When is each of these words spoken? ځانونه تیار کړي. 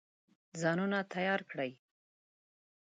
ځانونه 0.61 0.99
تیار 1.13 1.41
کړي. 1.51 1.71